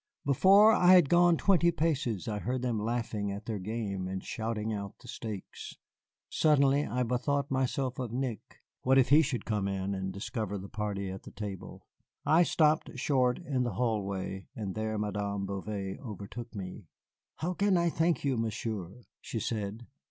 Before 0.25 0.71
I 0.71 0.93
had 0.93 1.09
gone 1.09 1.37
twenty 1.37 1.69
paces 1.69 2.27
I 2.27 2.39
heard 2.39 2.63
them 2.63 2.79
laughing 2.79 3.31
at 3.31 3.45
their 3.45 3.59
game 3.59 4.07
and 4.07 4.23
shouting 4.23 4.73
out 4.73 4.97
the 4.97 5.07
stakes. 5.07 5.75
Suddenly 6.27 6.87
I 6.87 7.03
bethought 7.03 7.51
myself 7.51 7.99
of 7.99 8.11
Nick. 8.11 8.63
What 8.81 8.97
if 8.97 9.09
he 9.09 9.21
should 9.21 9.45
come 9.45 9.67
in 9.67 9.93
and 9.93 10.11
discover 10.11 10.57
the 10.57 10.69
party 10.69 11.11
at 11.11 11.21
the 11.21 11.29
table? 11.29 11.85
I 12.25 12.41
stopped 12.41 12.97
short 12.97 13.37
in 13.45 13.61
the 13.61 13.73
hallway, 13.73 14.47
and 14.55 14.73
there 14.73 14.97
Madame 14.97 15.45
Bouvet 15.45 15.99
overtook 15.99 16.55
me. 16.55 16.87
"How 17.35 17.53
can 17.53 17.77
I 17.77 17.91
thank 17.91 18.23
you, 18.25 18.37
Monsieur?" 18.37 19.01
she 19.19 19.39
said. 19.39 19.85